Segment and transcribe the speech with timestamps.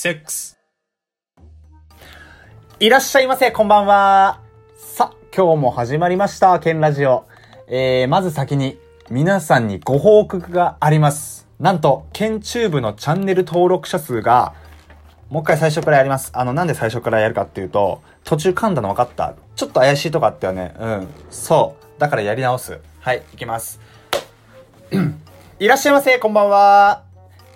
[0.00, 0.56] 6
[2.78, 4.40] いらっしゃいませ、こんばんは。
[4.78, 7.26] さ、今日も始まりました、ケンラジオ。
[7.66, 8.78] えー、まず先に、
[9.10, 11.46] 皆さんにご報告があります。
[11.58, 14.54] なんと、ケンチューブのチャンネル登録者数が、
[15.28, 16.30] もう一回最初からやります。
[16.32, 20.74] あの、なんで最初からやるかっていうと、途中噛んだの分かったちょっと怪しいとこあったよね。
[20.80, 21.08] うん。
[21.28, 22.00] そう。
[22.00, 22.80] だからやり直す。
[23.00, 23.78] はい、いきます。
[25.60, 27.02] いらっしゃいませ、こんばんは。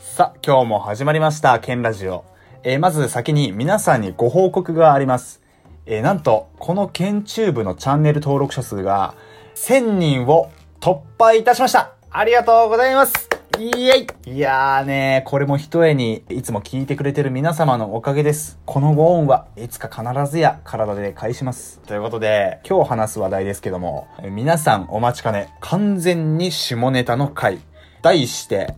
[0.00, 2.31] さあ、今日も始まりました、ケンラジオ。
[2.64, 5.40] えーまず先に皆さんにご報告があります。
[5.84, 9.14] えーなんと、このケンチューブのチャンネル登録者数が、
[9.56, 10.48] 1000人を
[10.80, 18.60] 突破いたしましたありがとうございますイエイいやーねこれも一重に、いつも聞いてくれてる皆様のおかげです。
[18.64, 21.80] このご恩はいつか必ずや体で返します。
[21.80, 27.58] ということで、今日話す話題ですけども、えー皆さんお待ちかね、完全に下ネタの回。
[28.02, 28.74] 題して、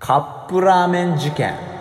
[0.00, 1.71] カップラーメン事件。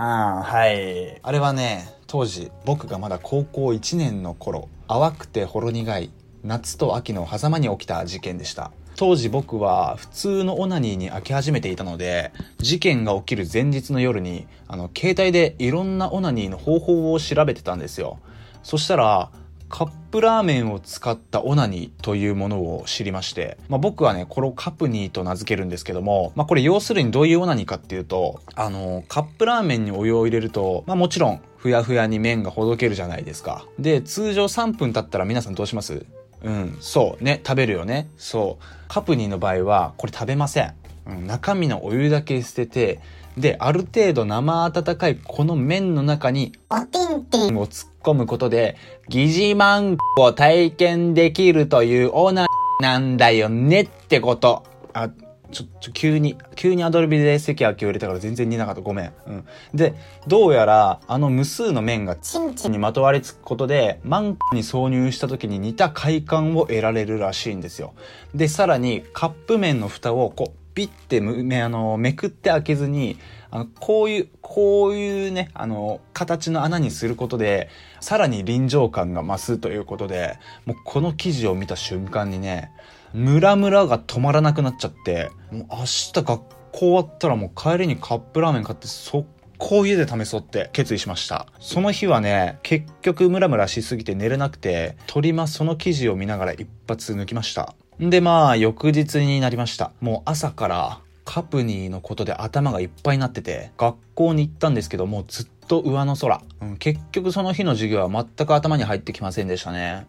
[0.00, 1.18] ああ、はい。
[1.20, 6.12] あれはね、当時、僕がまだ高校1年の頃、淡くてほろ苦い、
[6.44, 8.70] 夏と秋の狭間に起きた事件でした。
[8.94, 18.20] 当時僕は普通のオナニーに飽き始めていたので、事件が起きる前日の夜に、あの、携帯でいろんなオナニーの方法を調べてたんですよ。
[18.62, 19.32] そしたら、
[19.68, 33.66] カップラーメンを使ったオナニーというものを知りまして、まあ、僕はね、これをカプニーと名付けるんですけども、まあ、これ要するにどういうオナニーかっていうと、あの、カップラーメンにお湯を入れると、まあ、もちろん、ふやふやに麺がほどけるじゃないですか。
[33.78, 36.06] で、通常3分経ったら皆さんどうします？
[36.42, 38.08] うん、そう、ね、食べるよね。
[38.16, 38.64] そう。
[38.86, 40.72] カプニーの場合は、これ食べません。
[41.06, 43.00] うん、中身のお湯だけ捨てて、
[43.38, 47.56] で、ある程度生温かいこの麺の中におてんてん。
[47.56, 48.76] を突っ込むことで、
[49.08, 54.64] 疑似マンコを体験できるというオーナーなんだよねってこと。
[54.92, 55.10] あ、
[55.50, 58.80] ちょ、ちょ、急に、急にアドルビで席空きを入れたから全然似なかった。
[58.80, 59.12] ごめん。
[59.26, 59.44] うん。
[59.74, 59.94] で、
[60.26, 62.72] どうやら、あの無数の面がちんちん。
[62.72, 67.94] にまとわりつくことで、マンコに挿入した時に似た快感を得られるらしいんですよ。
[68.34, 73.18] で、さらに、カップ麺の蓋をこう、ピッてむめ、あの、めくって開けずに、
[73.50, 77.68] あの、こういう、こういうね、あの、形の穴にすることで、
[78.00, 82.70] さらに臨場感が増すということで、もうこの記事を見た瞬間にね、
[83.12, 89.26] ムラムラが止まらなくなっちゃって、もう明日学校終わったらもう帰りにカップラーメン買って速
[89.58, 91.48] 攻家で試そうって決意しました。
[91.58, 97.74] その日はね、結局ムラムラしすぎて寝れなくて、トリマその記事を見ながら一発抜きました。
[98.00, 99.90] んでまあ、翌日になりました。
[100.00, 106.40] もう朝からカプニーのことで頭がいっぱいになってて、学校に行ったんですけど、もうずっと上の空。
[106.62, 110.06] うん、結局その日の授業は全く頭に入ってきませんでしたね。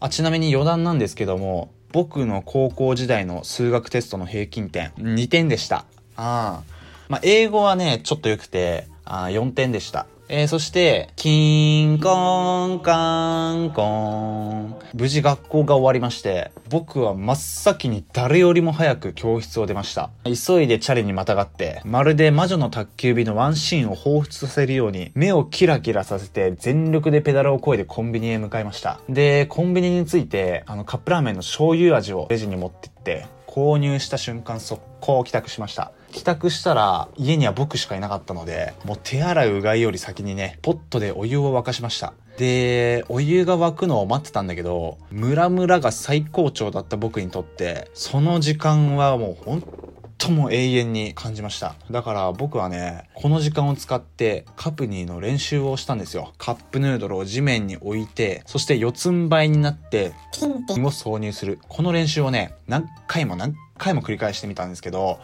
[0.00, 5.84] あ、ちなみに余談なんですけども、僕の高校時代の数学テストの平均点、2点でした。
[6.16, 6.62] ああ。
[7.08, 10.06] まあ、英語はね、ちょっと良くて、あ4点でした。
[10.28, 14.76] えー、そして、キーンコンカンコン。
[14.92, 20.10] 無事学校が終わりまして、僕は真っ先に誰よりも早く教室を出ました。
[20.24, 28.98] 急いでチャリにまたがって、まるで魔女の宅急便のワンシーンを彷彿させるように、目をキラキラさせて全力でペダルを漕いでコンビニへ向かいました。
[29.08, 49.62] で、コンビニについて、あのカップラーメンの醤油味をレジに持ってって、購入した瞬間速攻帰宅しました帰宅したら家には僕しかいなかったのでもう手洗いうがいより先にねポットでお湯を沸かしましたでお湯が沸くのを待ってたんだけどムラムラが最高潮だった僕にとってその時間はもうほん
[50.18, 51.74] とも永遠に感じました。
[51.90, 56.32] だから僕はね、この時間を使ってカプニーの練習をしたんですよ。
[56.38, 60.84] カップヌードルを地面に置いて、そして四つん這いになっててんてん。
[60.84, 61.60] を挿入する。
[61.68, 65.20] この練習をね、何回も何回も繰り返してみたんですけど、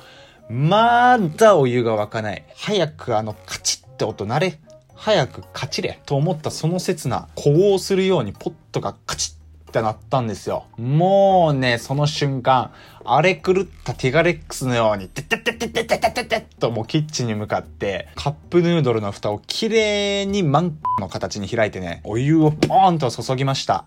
[0.48, 2.44] まだお湯が沸かない。
[2.54, 4.58] 早くあのカチッって音鳴れ。
[4.94, 6.00] 早くカチれ。
[6.06, 9.34] と思ったその刹那、呼応するようにポットがカチッ
[9.70, 10.66] ってなったんですよ。
[10.76, 12.72] もうね、その瞬間、
[13.04, 23.86] 荒れ狂ったティガレックスのように、てってててててててってともうキッチンに向かって、カップヌードルの蓋をきれいにマンの形に開いてね、お湯をポーンと注ぎました。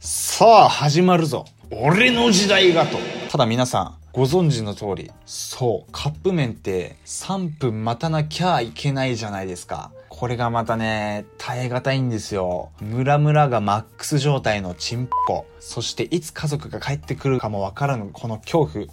[0.00, 1.44] さあ、始まるぞ。
[1.70, 3.21] 俺の時代がと。
[3.32, 9.90] ただ皆さん、ご存知の通り、そう、カップ麺って3分待たなきゃいけないじゃないですか。
[10.10, 12.72] これがまたね、耐え難いんですよ。
[12.82, 15.46] ムラムラがマックス状態のチンポ。
[15.60, 18.84] そしていつ家族が帰ってくるかもわからぬこの恐怖。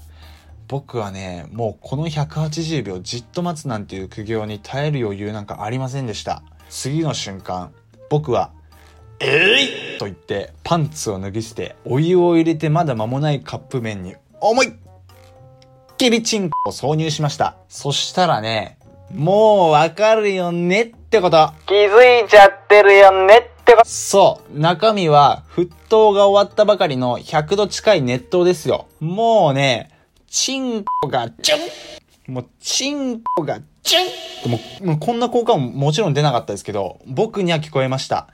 [0.70, 6.44] 僕はね、もうこの180秒じっと待つなんていう苦行に耐える余裕なんかありませんでした。
[6.70, 7.74] 次の瞬間、
[8.10, 8.52] 僕は、
[9.20, 14.74] えいと言ってパンツを脱ぎ捨て、お湯を入れてまだ間もないカップ麺に思いっ
[15.98, 17.58] きりチンコを挿入しました。
[17.68, 18.78] そしたらね、
[19.14, 21.52] もうわかるよねってこと。
[21.66, 23.90] 気づいちゃってるよねってこと。
[23.90, 24.60] そう。
[24.60, 28.88] 中身は沸騰が終わったばかりの100度近い熱湯ですよ。
[29.00, 29.90] もうね、
[30.28, 31.58] チンコがチュ
[32.30, 38.28] ンもう、チンコがチュンもう、もうこんな効果ももちろん出なかったですけど、僕には聞こえました。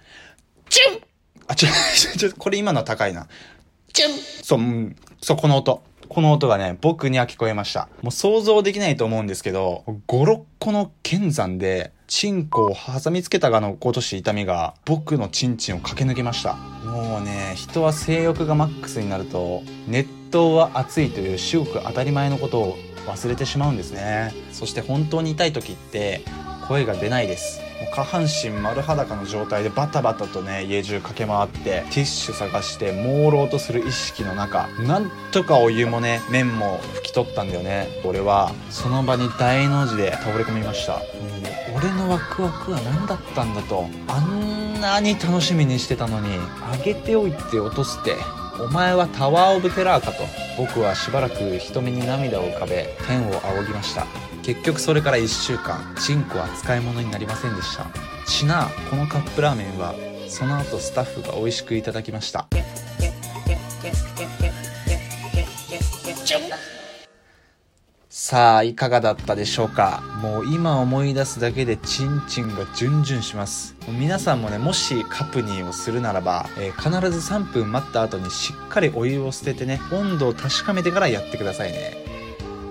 [0.70, 1.02] チュン
[1.48, 1.68] あ、違
[2.16, 3.28] う、ちょ、これ今のは高いな。
[3.94, 4.12] チュン
[4.44, 5.82] そう、うん、そう、この音。
[6.08, 7.90] この音がね、僕には聞こえました。
[8.02, 16.54] もう想像できないと思うんですけど、5、6個の剣山で、チンコを挟みつけたがのごとし痛みが、僕のチンチンを駆け抜けました。
[16.54, 24.34] もうね、人は性欲がマックスになると、熱湯は熱いという至極当たり前のことを忘れてしまうんですね。
[24.52, 26.22] そして本当に痛い時って、
[26.68, 27.65] 声が出ないです。
[27.82, 37.88] もう下半身丸裸の状態でバタバタとね家中駆け回ってティッシュ探して朦朧とする意識の中なんとかお湯もね麺も拭き取ったんだよね。
[38.06, 40.94] 俺はその場に大の字で倒れ込みました。
[40.94, 41.04] もう
[41.78, 46.30] 俺のワクワクは何だったんだとあんなに楽しみにしてたのに
[46.62, 48.16] あげておいて落とすって
[48.62, 50.24] お前はタワー・オブ・テラーかと
[50.58, 54.08] 僕はしばらく瞳に涙を浮かべ天を仰ぎました。
[54.46, 57.88] 結局それから1週間チンコは使い物になりませんでした。
[58.28, 59.96] ちなこのカップラーメンは
[60.28, 62.48] その後スタッフが美味しくいただきました。
[68.08, 70.04] さあいかがだったでしょうか？
[70.22, 73.76] もう今思い出すだけでチンチンがジュンジュンします。
[73.88, 82.15] 皆さんもねもしカプニーをするならば、えー必ず3分待った後にしっかりお湯を捨ててね温度を確かめてからやってくださいね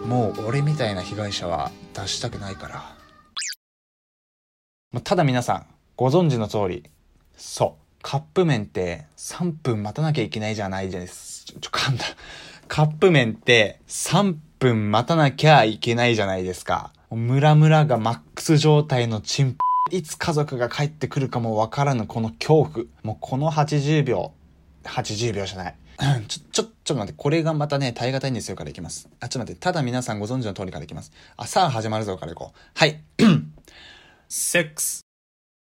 [0.04, 2.94] もう俺みたいな被害者は出したくないから。
[5.00, 5.66] ただ皆さん
[5.96, 6.84] ご存知の通り
[7.36, 7.84] そう。
[8.02, 11.46] カップ麺って3分待たなきゃいけないじゃないです。
[11.46, 12.04] ちょちょ噛んだ。
[12.68, 16.92] カップ麺って3分待たなきゃいけないじゃないですか。
[17.10, 19.56] ムラムラがマックス状態のチン
[19.90, 22.86] いつ家族が帰ってくるかもわからぬこの恐怖。
[23.02, 24.32] もうこの80秒
[24.84, 25.74] 80秒じゃない。
[26.28, 29.08] ちょ、ちょ、ちょっと待って、これがまたね、耐え難いんですよからいきます。
[29.20, 31.12] あ、ちょっと待って、ただ皆さんご存知の通りからいきます。
[31.36, 32.58] あ、さあ始まるぞからいこう。
[32.74, 33.00] はい。
[34.28, 35.03] セックス。